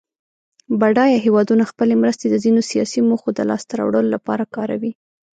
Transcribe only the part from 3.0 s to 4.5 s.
موخو د لاس ته راوړلو لپاره